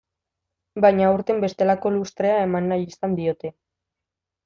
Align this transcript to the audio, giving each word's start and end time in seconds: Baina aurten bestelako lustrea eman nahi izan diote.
Baina 0.85 1.05
aurten 1.09 1.45
bestelako 1.45 1.93
lustrea 1.99 2.43
eman 2.49 2.73
nahi 2.73 2.91
izan 2.93 3.19
diote. 3.23 3.57